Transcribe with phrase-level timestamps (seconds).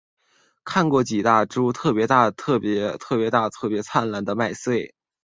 [0.63, 4.95] 看到过几株特別大特別灿烂的麦穗